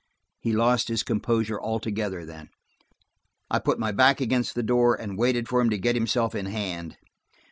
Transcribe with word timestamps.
He 0.39 0.51
lost 0.51 0.87
his 0.87 1.03
composure 1.03 1.61
altogether 1.61 2.25
then. 2.25 2.49
I 3.51 3.59
put 3.59 3.77
my 3.77 3.91
back 3.91 4.19
against 4.19 4.55
the 4.55 4.63
door 4.63 4.99
and 4.99 5.15
waited 5.15 5.47
for 5.47 5.61
him 5.61 5.69
to 5.69 5.77
get 5.77 5.93
himself 5.95 6.33
in 6.33 6.47
hand. 6.47 6.97